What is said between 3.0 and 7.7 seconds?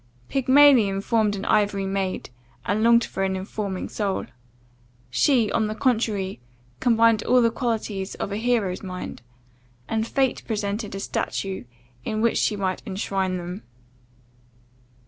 for an informing soul. She, on the contrary, combined all the